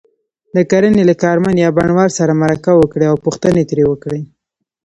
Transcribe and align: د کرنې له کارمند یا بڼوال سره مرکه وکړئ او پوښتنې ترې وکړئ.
د 0.55 0.57
کرنې 0.71 1.03
له 1.09 1.15
کارمند 1.23 1.57
یا 1.63 1.69
بڼوال 1.77 2.09
سره 2.19 2.39
مرکه 2.43 2.71
وکړئ 2.75 3.05
او 3.11 3.15
پوښتنې 3.25 3.63
ترې 3.69 3.83
وکړئ. 3.87 4.21